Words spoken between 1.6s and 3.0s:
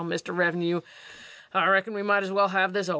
reckon we might as well have this over.